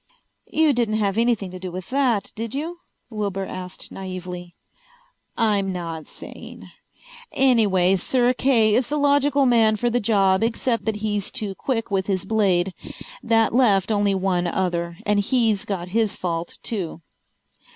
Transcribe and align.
"You 0.49 0.73
didn't 0.73 0.95
have 0.97 1.15
anything 1.15 1.51
to 1.51 1.59
do 1.59 1.71
with 1.71 1.91
that, 1.91 2.31
did 2.35 2.55
you?" 2.55 2.79
Wilbur 3.11 3.45
asked 3.45 3.91
naively. 3.91 4.55
"I'm 5.37 5.71
not 5.71 6.07
saying. 6.07 6.67
Anyway, 7.31 7.95
Sir 7.97 8.33
Kay 8.33 8.73
is 8.73 8.87
the 8.87 8.97
logical 8.97 9.45
man 9.45 9.75
for 9.75 9.91
the 9.91 9.99
job, 9.99 10.41
except 10.41 10.85
that 10.85 10.95
he's 11.05 11.29
too 11.29 11.53
quick 11.53 11.91
with 11.91 12.07
his 12.07 12.25
blade. 12.25 12.73
That 13.21 13.53
left 13.53 13.91
only 13.91 14.15
one 14.15 14.47
other, 14.47 14.97
and 15.05 15.19
he's 15.19 15.65
got 15.65 15.89
his 15.89 16.15
fault 16.17 16.57
too." 16.63 17.03